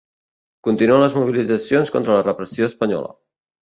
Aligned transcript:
Continuen 0.67 1.05
les 1.05 1.19
mobilitzacions 1.19 1.95
contra 1.99 2.19
la 2.19 2.27
repressió 2.33 2.75
espanyola. 2.75 3.19